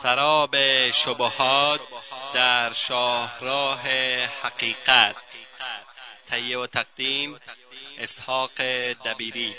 [0.00, 0.54] سراب
[0.92, 1.80] شبهات
[2.34, 3.82] در شاهراه
[4.42, 5.16] حقیقت.
[6.26, 7.30] تهیه و تقدیم
[8.02, 8.56] اسحاق
[9.06, 9.50] دبیری.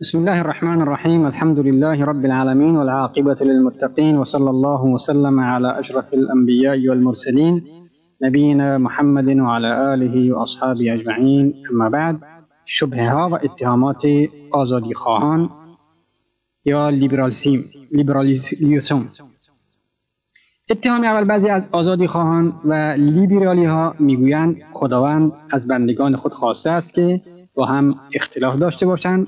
[0.00, 6.14] بسم الله الرحمن الرحيم الحمد لله رب العالمين والعاقبة للمتقين وصلى الله وسلم على أشرف
[6.14, 7.64] الأنبياء والمرسلين
[8.22, 12.20] نبينا محمد وعلى آله وأصحابه أجمعين أما بعد
[12.66, 14.02] شبهه ها و اتهامات
[14.52, 15.63] آزادی خواهان
[16.64, 19.08] یا لیبرالیسم
[20.70, 26.70] اتهام اول بعضی از آزادی خواهان و لیبرالی ها می‌گویند خداوند از بندگان خود خواسته
[26.70, 27.20] است که
[27.54, 29.26] با هم اختلاف داشته باشند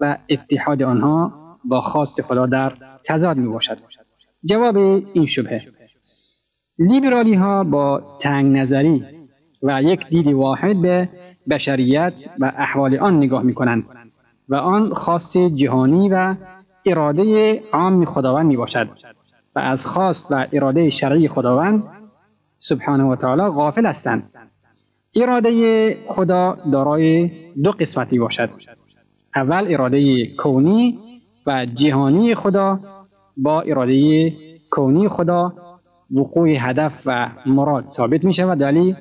[0.00, 1.32] و اتحاد آنها
[1.64, 2.72] با خواست خدا در
[3.04, 3.78] تضاد می باشد.
[4.44, 4.76] جواب
[5.12, 5.62] این شبهه
[6.78, 9.04] لیبرالی ها با تنگ نظری
[9.62, 11.08] و یک دید واحد به
[11.50, 13.84] بشریت و احوال آن نگاه می کنند
[14.48, 16.34] و آن خواست جهانی و
[16.86, 18.88] اراده عام خداوند می باشد
[19.56, 21.84] و از خواست و اراده شرعی خداوند
[22.58, 24.24] سبحانه و تعالی غافل هستند.
[25.16, 27.30] اراده خدا دارای
[27.62, 28.50] دو قسمتی باشد.
[29.36, 30.98] اول اراده کونی
[31.46, 32.80] و جهانی خدا
[33.36, 34.32] با اراده
[34.70, 35.52] کونی خدا
[36.14, 38.96] وقوع هدف و مراد ثابت می شود ولی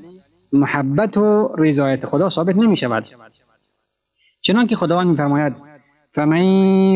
[0.54, 3.06] محبت و رضایت خدا ثابت نمی شود
[4.42, 5.71] چنانکه خداوند میفرماید
[6.14, 6.44] فمن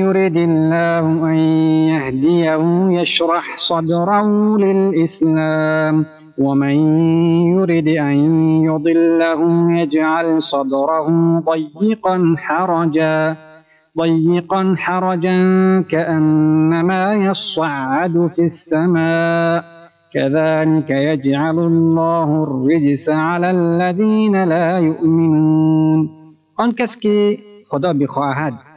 [0.03, 1.39] يرد الله أن
[1.89, 2.63] يهديه
[3.01, 6.05] يشرح صدره للإسلام
[6.37, 6.75] ومن
[7.55, 8.17] يرد أن
[8.63, 11.07] يضله يجعل صدره
[11.39, 13.37] ضيقا حرجا
[13.97, 15.37] ضيقا حرجا
[15.89, 19.63] كأنما يصعد في السماء
[20.13, 26.09] كذلك يجعل الله الرجس على الذين لا يؤمنون.
[26.59, 26.99] آن کس
[27.71, 28.74] خدا بخواهد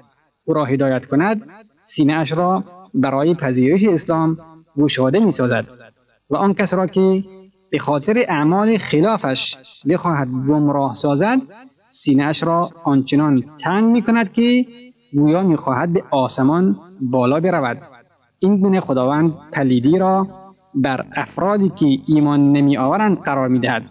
[0.48, 1.42] او را هدایت کند
[1.84, 4.36] سینه اش را برای پذیرش اسلام
[4.78, 5.68] گشاده می سازد
[6.30, 7.22] و آن کس را که
[7.70, 9.56] به خاطر اعمال خلافش
[9.88, 11.38] بخواهد گمراه سازد
[11.90, 14.64] سینه اش را آنچنان تنگ می کند که
[15.16, 17.78] گویا می خواهد به آسمان بالا برود.
[18.38, 20.26] این گونه خداوند پلیدی را
[20.74, 23.82] بر افرادی که ایمان نمی آورند قرار می دهد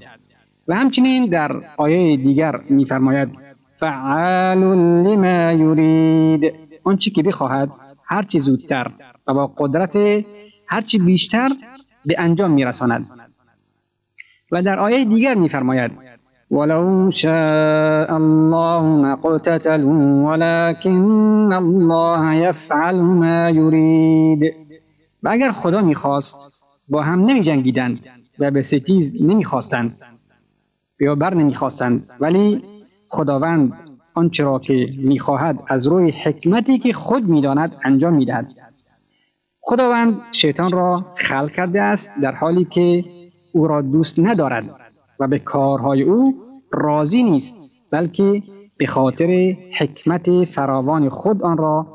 [0.67, 3.47] و همچنین در آیه دیگر میفرماید
[3.80, 4.58] فعال
[5.08, 7.70] لما یرید آنچه که بخواهد
[8.06, 8.92] هرچی زودتر
[9.28, 10.26] و با قدرت
[10.68, 11.50] هرچی بیشتر
[12.06, 13.10] به انجام میرساند.
[14.52, 15.92] و در آیه دیگر میفرماید
[16.52, 24.54] ولو شاء الله ما قتتلوا ولكن الله يفعل ما يريد.
[25.24, 26.36] و اگر خدا می‌خواست
[26.90, 28.00] با هم نمی جنگیدند
[28.40, 29.94] و به ستیز نمی‌خواستند
[31.00, 32.64] یا بر نمی‌خواستند ولی
[33.09, 33.73] خداوند
[34.13, 38.51] آنچه را که می‌خواهد از روی حکمتی که خود می‌داند انجام می‌دهد.
[39.62, 43.03] خداوند شیطان را خلق کرده است در حالی که
[43.53, 44.75] او را دوست ندارد
[45.19, 46.34] و به کارهای او
[46.72, 47.56] راضی نیست
[47.91, 48.44] بلکه
[48.78, 51.88] به خاطر حکمت فراوان خود آن را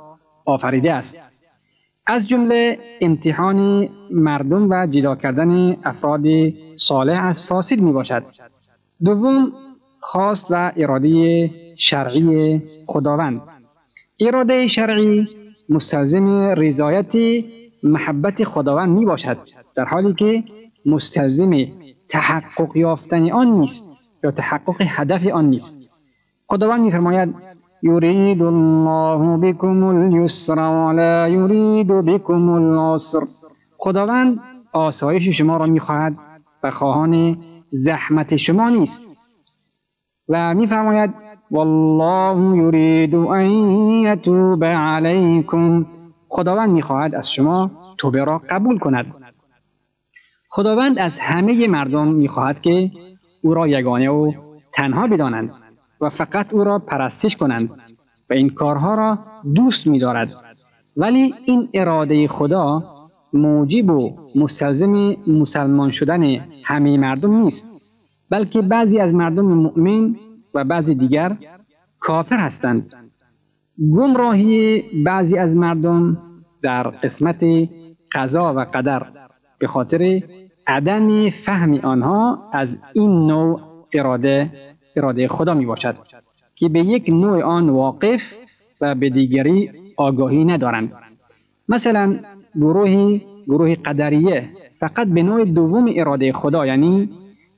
[0.45, 1.17] آفریده است.
[2.07, 6.23] از جمله امتحان مردم و جدا کردن افراد
[6.75, 8.23] صالح از فاسد می باشد
[9.05, 9.53] دوم
[10.03, 13.41] خواست و اراده شرعی خداوند.
[14.21, 15.29] اراده شرعی
[15.69, 17.13] مستلزم رضایت
[17.83, 19.39] محبت خداوند می باشد
[19.75, 20.45] در حالی که
[20.87, 21.53] مستلزم
[22.09, 23.85] تحقق یافتن آن نیست
[24.25, 25.75] یا تحقق هدف آن نیست.
[26.47, 27.35] خداوند میفرماید
[27.83, 33.21] یرید الله بكم اليسر ولا یرید بكم العسر.
[33.79, 34.39] خداوند
[34.73, 36.15] آسایش شما را می‌خواهد
[36.63, 37.37] و خواهان
[37.71, 39.03] زحمت شما نیست.
[40.29, 41.11] و میفرماید
[41.51, 45.87] والله یرید ان یتوب علیکم.
[46.29, 49.15] خداوند می‌خواهد از شما توبه را قبول کند.
[50.49, 52.91] خداوند از همه مردم می‌خواهد که
[53.43, 54.33] او را یگانه و
[54.75, 55.51] تنها بدانند
[56.01, 57.71] و فقط او را پرستش کنند
[58.31, 59.19] و این کارها را
[59.55, 60.29] دوست میدارد.
[60.97, 62.83] ولی این اراده خدا
[63.33, 66.23] موجب و مستلزم مسلمان شدن
[66.65, 67.72] همه مردم نیست.
[68.33, 70.17] بلکه بعضی از مردم مؤمن
[70.55, 71.37] و بعضی دیگر
[72.01, 72.95] کافر هستند.
[73.97, 76.19] گمراهی بعضی از مردم
[76.63, 77.45] در قسمت
[78.15, 79.07] قضا و قدر
[79.59, 80.21] به خاطر
[80.67, 83.61] عدم فهم آنها از این نوع
[83.95, 84.51] اراده
[84.97, 85.97] اراده خدا می باشد
[86.55, 88.21] که به یک نوع آن واقف
[88.81, 90.93] و به دیگری آگاهی ندارند.
[91.69, 92.17] مثلا
[92.55, 94.49] گروهی گروه قدریه
[94.81, 97.09] فقط به نوع دوم اراده خدا یعنی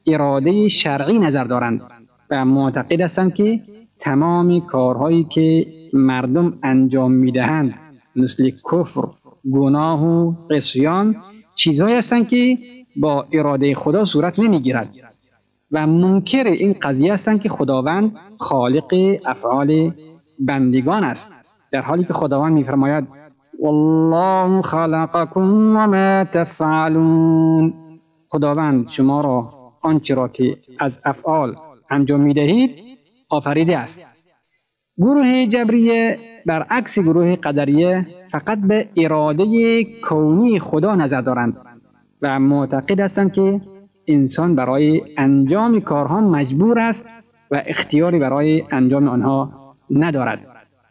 [0.07, 1.83] اراده شرعی نظر دارند
[2.31, 3.61] و معتقد هستند که
[4.01, 7.75] تمام کارهایی که مردم انجام می‌دهند
[8.17, 9.09] مثل کفر
[9.53, 11.17] گناه و قصیان
[11.57, 12.59] چیزهایی هستند که
[13.01, 14.91] با اراده خدا صورت نمی‌گیرد
[15.73, 18.95] و منکر این قضیه هستند که خداوند خالق
[19.27, 19.93] افعال
[20.41, 21.29] بندگان است
[21.73, 23.09] در حالی که خداوند میفرماید
[23.63, 27.75] والله خلقكم وما تفعلون
[28.29, 29.54] خداوند شما را
[29.85, 31.57] آنچه را که از افعال
[31.91, 32.71] انجام می‌دهید
[33.31, 34.01] آفریده است.
[34.99, 41.57] گروه جبریه برعکس گروه قدریه فقط به اراده کونی خدا نظر دارند
[42.23, 43.61] و معتقد هستند که
[44.09, 47.07] انسان برای انجام کارها مجبور است
[47.51, 49.53] و اختیاری برای انجام آنها
[49.91, 50.41] ندارد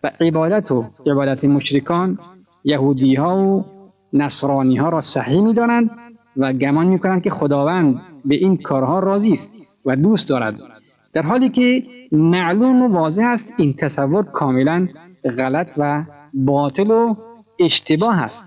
[0.03, 2.19] و عبادت و عبادت مشرکان
[2.63, 3.65] یهودی ها و
[4.13, 5.89] نصرانی ها را صحیح می دانند
[6.37, 9.49] و گمان می کنند که خداوند به این کارها راضی است
[9.85, 10.55] و دوست دارد.
[11.13, 14.87] در حالی که معلوم و واضح است این تصور کاملا
[15.37, 16.03] غلط و
[16.33, 17.15] باطل و
[17.59, 18.45] اشتباه است.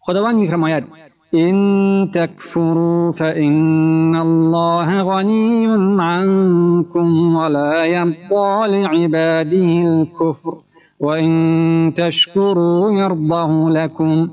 [0.00, 0.84] خداوند میفرماید
[1.30, 5.66] این تکفروا فإن الله غنی
[6.00, 10.54] عنكم ولا يرضى لعباده الكفر
[11.00, 14.28] وإن تشكروا يرضه لكم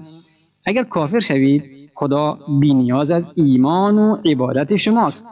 [0.65, 1.63] اگر کافر شوید
[1.95, 5.25] خدا بینیاز از ایمان و عبادت شماست.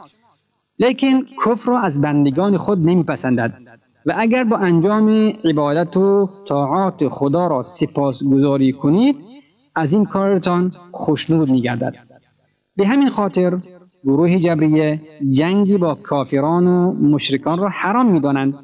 [0.78, 3.54] لیکن کفر را از بندگان خود نمیپسندد.
[4.06, 5.08] و اگر با انجام
[5.44, 9.16] عبادت و طاعات خدا را سپاس گذاری کنید
[9.76, 11.94] از این کارتان خوشنود میگردد.
[12.76, 13.58] به همین خاطر
[14.04, 15.00] گروه جبریه
[15.32, 18.54] جنگی با کافران و مشرکان را حرام می‌دانند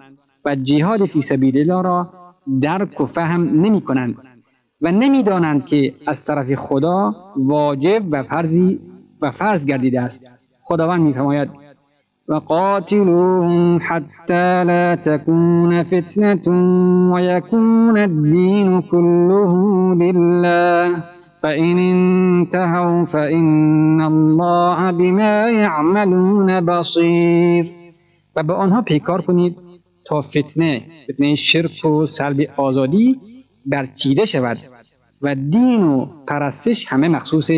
[0.44, 2.08] و جهاد فی سبیل الله را
[2.61, 4.16] درک و فهم نمی کنند
[4.82, 8.78] و نمی‌دانند که از طرف خدا واجب و فرضی
[9.22, 10.26] و فرض گردیده است.
[10.62, 11.50] خداوند میفرماید
[12.28, 16.44] وقاتلوهم حتى لا تكون فتنة
[17.12, 19.52] ويكون الدين كله
[19.94, 21.02] لله
[21.42, 27.66] فإن انتهوا فإن الله بما يعملون بصير
[28.36, 29.56] و به آنها پیکار کنید
[30.06, 33.16] تا فتنه فتنه شرک و سلب آزادی
[33.66, 34.58] برچیده شود
[35.22, 37.50] و دین و پرستش همه مخصوص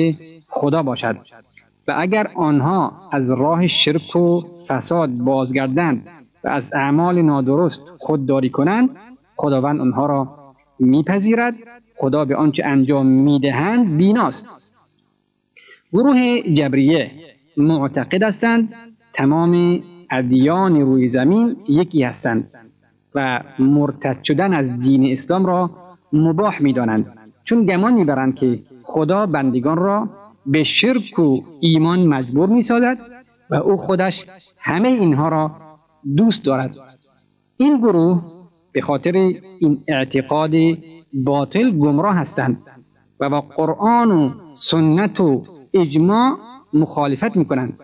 [0.49, 1.17] خدا باشد.
[1.89, 6.07] و اگر آنها از راه شرک و فساد بازگردند
[6.45, 8.91] و از اعمال نادرست خودداری کنند
[9.37, 10.29] خداوند آنها را
[10.81, 11.55] میپذیرد.
[11.97, 14.49] خدا به آنچه انجام می‌دهند بیناست.
[15.93, 17.11] گروه جبریه
[17.57, 18.75] معتقد هستند
[19.15, 22.51] تمام ادیان روی زمین یکی هستند
[23.15, 25.71] و مرتد شدن از دین اسلام را
[26.13, 30.09] مباح می‌دانند چون گمان می‌برند که خدا بندگان را
[30.47, 32.99] به شرک و ایمان مجبور می‌سازد
[33.51, 34.27] و او خودش
[34.59, 35.51] همه اینها را
[36.17, 36.77] دوست دارد.
[37.57, 38.23] این گروه
[38.73, 39.13] به خاطر
[39.61, 40.51] این اعتقاد
[41.25, 42.59] باطل گمراه هستند
[43.21, 44.31] و با قرآن و
[44.71, 45.43] سنت و
[45.75, 46.39] اجماع
[46.73, 47.79] مخالفت می کنند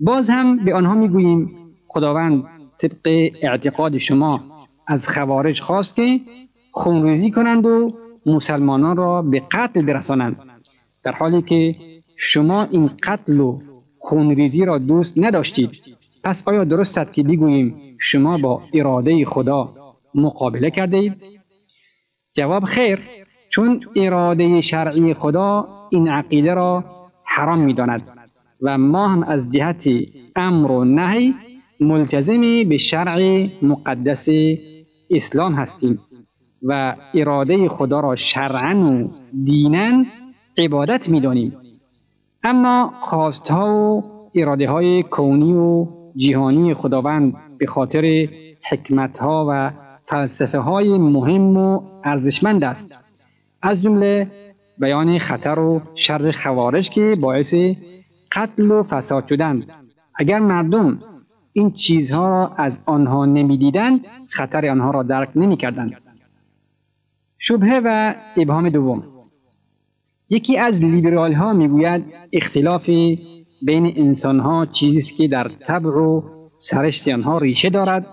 [0.00, 1.50] باز هم به آنها می گوییم
[1.88, 2.44] خداوند
[2.78, 4.40] طبق اعتقاد شما
[4.86, 6.20] از خوارج خواست که
[6.72, 7.92] خونریزی کنند و
[8.26, 10.36] مسلمانان را به قتل برسانند
[11.04, 11.74] در حالی که
[12.16, 13.58] شما این قتل و
[13.98, 15.70] خونریزی را دوست نداشتید
[16.24, 19.74] پس آیا درست است که بگوییم شما با اراده خدا
[20.14, 21.16] مقابله کرده اید؟
[22.36, 22.98] جواب خیر
[23.50, 26.84] چون اراده شرعی خدا این عقیده را
[27.24, 28.02] حرام می داند
[28.62, 29.84] و ما هم از جهت
[30.36, 31.34] امر و نهی
[31.80, 34.26] ملتزم به شرع مقدس
[35.10, 35.98] اسلام هستیم
[36.62, 39.10] و اراده خدا را شرعا و
[39.44, 40.04] دینا
[40.58, 41.56] عبادت می دانیم.
[42.44, 44.02] اما خواستها و
[44.34, 48.28] اراده های کونی و جهانی خداوند به خاطر
[48.70, 49.70] حکمت ها و
[50.06, 52.98] فلسفه های مهم و ارزشمند است.
[53.62, 54.26] از جمله
[54.78, 57.54] بیان خطر و شر خوارج که باعث
[58.32, 59.66] قتل و فساد شدند
[60.18, 60.98] اگر مردم
[61.52, 66.11] این چیزها را از آنها نمی‌دیدند خطر آنها را درک نمی‌کردند.
[67.44, 69.02] شبهه و ابهام دوم.
[70.30, 72.86] یکی از لیبرال ها می‌گوید اختلاف
[73.62, 76.22] بین انسان ها چیزی است که در طبع و
[76.58, 78.06] سرشت آنها ریشه دارد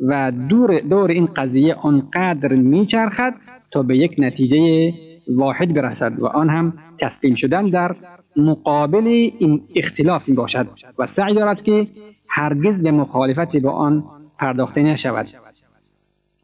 [0.00, 3.34] و دور دور این قضیه آنقدر میچرخد
[3.70, 4.92] تا به یک نتیجه
[5.36, 7.96] واحد برسد و آن هم تسلیم شدن در
[8.36, 9.06] مقابل
[9.38, 10.66] این اختلاف باشد
[10.98, 11.86] و سعی دارد که
[12.28, 14.04] هرگز به مخالفت با آن
[14.38, 15.26] پرداخته نشود.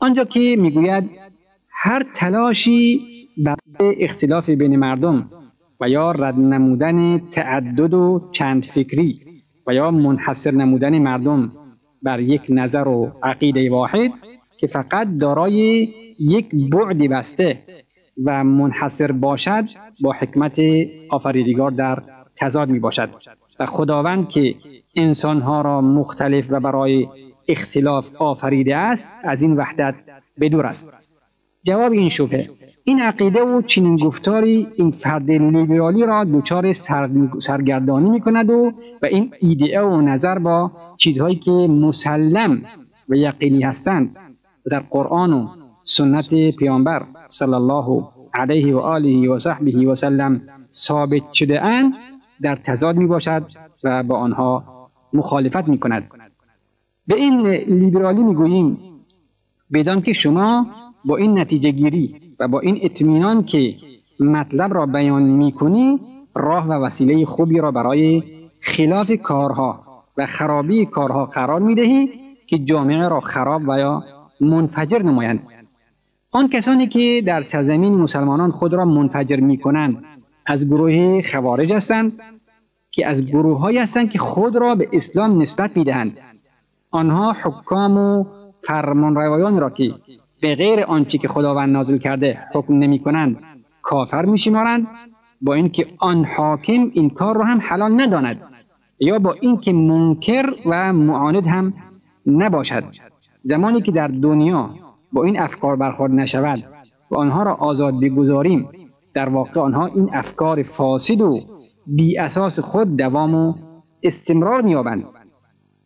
[0.01, 1.11] آنجا که می‌گوید
[1.85, 3.01] هر تلاشی
[3.45, 5.31] برای اختلاف بین مردم
[5.81, 9.21] و یا رد نمودن تعدد و چند فکری
[9.67, 11.53] و یا منحصر نمودن مردم
[12.03, 14.11] بر یک نظر و عقیده واحد
[14.59, 17.59] که فقط دارای یک بعد بسته
[18.25, 19.65] و منحصر باشد
[20.01, 20.61] با حکمت
[21.11, 22.03] آفریدگار در
[22.37, 23.09] تضاد می باشد.
[23.61, 24.55] و خداوند که
[24.97, 27.09] انسانها را مختلف و برای
[27.49, 29.95] اختلاف آفریده است از این وحدت
[30.41, 31.02] بدور است.
[31.65, 32.51] جواب این شبه.
[32.85, 36.73] این عقیده و چنین گفتاری این فرد لیبرالی را دچار
[37.47, 42.63] سرگردانی می کند و و این ایده و نظر با چیزهایی که مسلم
[43.09, 44.17] و یقینی هستند
[44.71, 45.49] در قرآن و
[45.85, 50.41] سنت پیامبر صلی الله علیه و آله و صحبه و سلم
[50.89, 51.93] ثابت شده اند
[52.43, 53.47] در تضاد می باشد
[53.85, 54.65] و با آنها
[55.13, 56.11] مخالفت می کند
[57.07, 58.79] به این لیبرالی می گوییم
[59.73, 60.67] بدان که شما
[61.05, 63.75] با این نتیجه گیری و با این اطمینان که
[64.21, 66.01] مطلب را بیان می کنی
[66.35, 68.23] راه و وسیله خوبی را برای
[68.61, 69.81] خلاف کارها
[70.17, 72.09] و خرابی کارها قرار می دهی
[72.47, 74.03] که جامعه را خراب و یا
[74.41, 75.41] منفجر نمایند
[76.33, 80.05] آن کسانی که در سرزمین مسلمانان خود را منفجر می کنند
[80.47, 82.13] از گروه خوارج هستند
[82.91, 86.19] که از گروه هایی هستند که خود را به اسلام نسبت می دهند.
[86.91, 88.25] آنها حکام و
[88.67, 89.95] فرمانروایان را که
[90.43, 93.37] به غیر آنچه که خداوند نازل کرده حکم نمی کنند
[93.83, 94.87] کافر می شمارند
[95.43, 98.41] با اینکه آن حاکم این کار را هم حلال نداند
[99.01, 101.75] یا با اینکه منکر و معاند هم
[102.27, 102.85] نباشد.
[103.43, 104.71] زمانی که در دنیا
[105.13, 106.59] با این افکار برخورد نشود
[107.11, 108.69] و آنها را آزاد بگذاریم
[109.15, 111.39] در واقع آنها این افکار فاسد و
[111.97, 113.55] بی اساس خود دوام و
[114.03, 115.05] استمرار مییابند.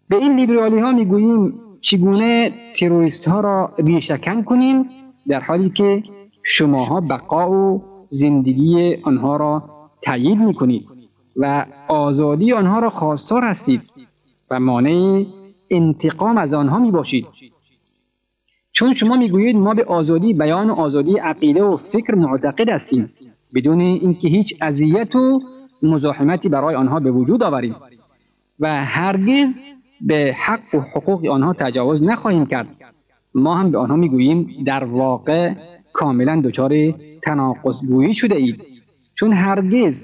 [0.09, 4.85] به این لیبرالی ها می‌گوییم چگونه تروریست ها را ریشکن کنیم
[5.29, 6.03] در حالی که
[6.43, 9.63] شماها بقا و زندگی آنها را
[10.03, 10.87] تایید می‌کنید
[11.37, 13.83] و آزادی آنها را خواستار هستید
[14.51, 15.25] و مانع
[15.71, 17.27] انتقام از آنها می باشید
[18.73, 23.09] چون شما می‌گویید ما به آزادی بیان و آزادی عقیده و فکر معتقد هستیم
[23.55, 25.41] بدون اینکه هیچ اذیت و
[25.83, 27.77] مزاحمتی برای آنها به وجود آوریم
[28.61, 29.55] و هرگز
[30.01, 32.67] به حق و حقوق آنها تجاوز نخواهیم کرد.
[33.35, 35.53] ما هم به آنها می‌گوییم در واقع
[35.93, 36.73] کاملا دچار
[37.23, 38.63] تناقض گویی شده اید.
[39.15, 39.95] چون هرگز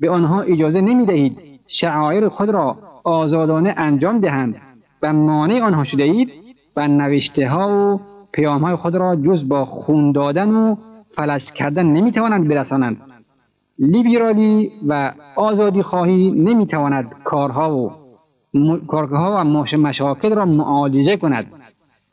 [0.00, 1.36] به آنها اجازه نمی دهید
[1.66, 4.56] شعائر خود را آزادانه انجام دهند
[5.02, 6.30] و مانع آنها شده اید
[6.76, 8.00] و نوشته ها و
[8.32, 10.76] پیام های خود را جز با خون دادن و
[11.16, 13.00] فلش کردن نمی توانند برسانند.
[13.78, 18.03] لیبرالی و آزادی خواهی نمی تواند کارها و
[18.86, 19.44] کارها و
[19.76, 21.46] مشاکل را معالجه کند.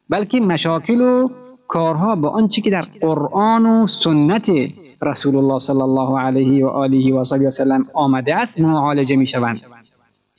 [0.10, 1.29] بلکه مشاکل و
[1.67, 4.50] کارها با آنچه که در قرآن و سنت
[5.01, 9.62] رسول الله صلی الله علیه و آله و وسلم آمده است معالجه می شوند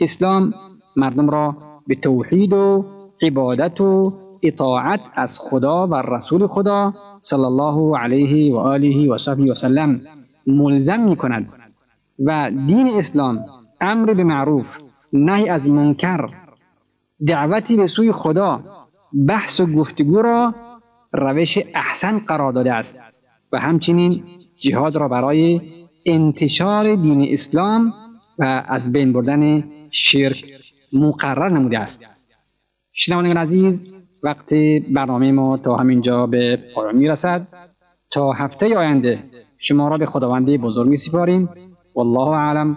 [0.00, 0.54] اسلام
[0.96, 1.56] مردم را
[1.86, 2.84] به توحید و
[3.22, 9.42] عبادت و اطاعت از خدا و رسول خدا صلی الله علیه و آله و صحبه
[9.42, 10.00] وسلم
[10.46, 11.48] ملزم می کند
[12.26, 13.38] و دین اسلام
[13.80, 14.66] امر به معروف
[15.12, 16.28] نهی از منکر.
[17.26, 18.60] دعوتی به سوی خدا.
[19.28, 20.54] بحث و گفتگو را
[21.12, 22.98] روش احسن قرار داده است
[23.52, 24.22] و همچنین
[24.60, 25.60] جهاد را برای
[26.06, 27.92] انتشار دین اسلام
[28.38, 30.44] و از بین بردن شرک
[30.92, 32.04] مقرر نموده است.
[32.92, 34.54] شنوندگان عزیز وقت
[34.94, 37.46] برنامه ما تا همینجا به پایان می رسد
[38.12, 39.18] تا هفته آینده
[39.58, 41.48] شما را به خداوند بزرگ می سپاریم.
[41.94, 42.76] والله اعلم.